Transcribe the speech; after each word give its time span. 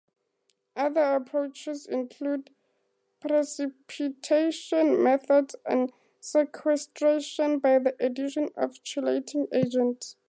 Other 0.75 1.15
approaches 1.17 1.85
include 1.85 2.49
precipitation 3.19 5.03
methods 5.03 5.55
and 5.63 5.91
sequestration 6.19 7.59
by 7.59 7.77
the 7.77 7.95
addition 8.03 8.49
of 8.57 8.81
chelating 8.83 9.45
agents. 9.53 10.15